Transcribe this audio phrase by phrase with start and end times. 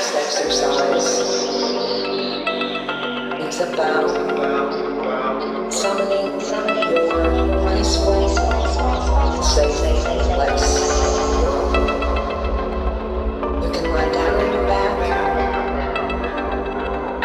[0.00, 1.08] this exercise
[3.44, 4.08] It's about
[5.70, 7.04] summoning your
[7.68, 8.28] peaceful,
[9.42, 9.76] safe
[10.34, 10.68] place.
[13.60, 14.94] You can lie down on your back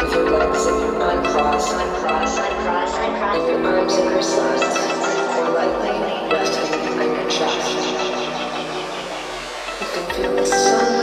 [0.02, 4.76] with your legs uncrossed, uncrossed, uncrossed, and your arms at your sides,
[5.38, 5.96] or lightly
[6.30, 7.70] resting on your chest.
[9.80, 10.95] You can feel the sun.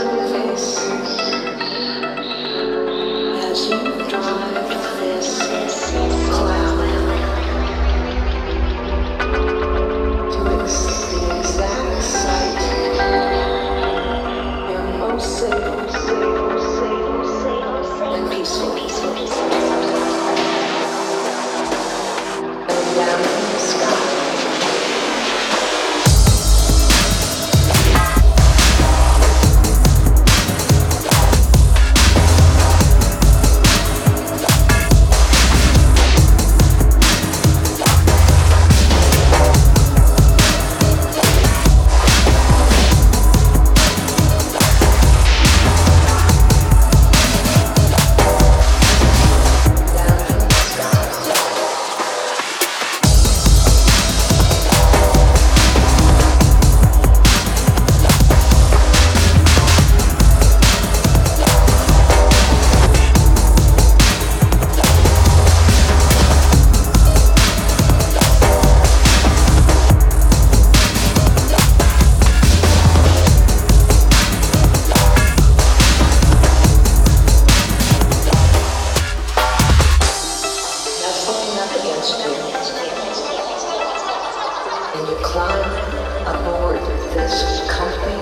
[87.92, 88.18] something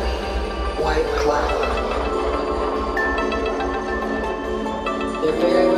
[0.83, 1.61] white cloud.
[5.23, 5.72] They're very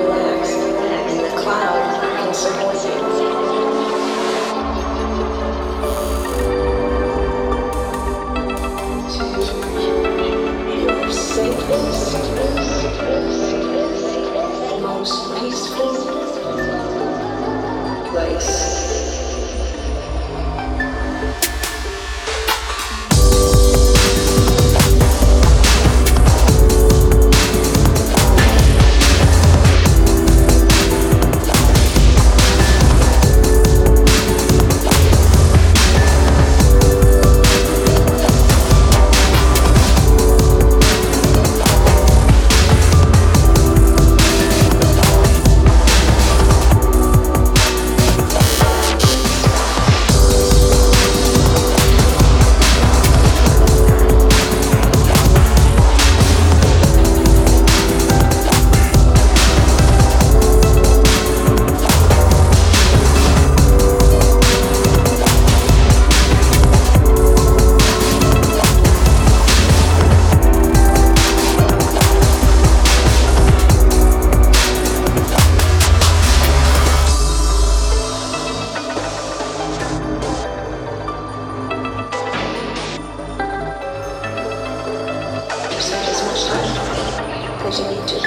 [87.64, 88.18] because you need to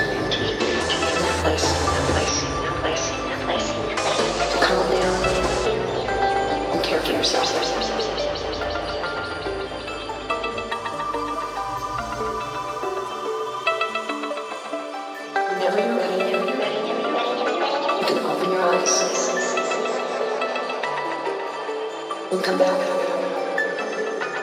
[4.61, 5.17] calm down
[6.81, 7.47] care yourself.
[15.51, 16.31] Whenever you're ready,
[17.93, 18.95] you can open your eyes
[22.31, 22.77] and come back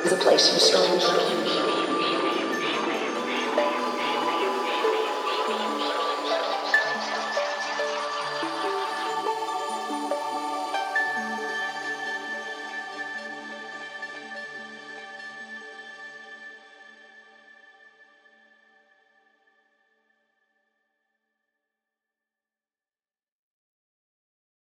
[0.04, 1.73] There's a place you started.